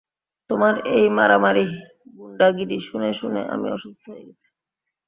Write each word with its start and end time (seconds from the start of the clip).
তোমার 0.49 0.73
এই 0.95 1.05
মারামারি 1.17 1.65
গুন্ডাগিরি 2.17 2.77
শুনে 2.89 3.09
শুনে 3.19 3.41
আমি 3.53 3.67
অসুস্থ 3.71 4.03
হয়ে 4.07 4.25
গেছি! 4.27 4.47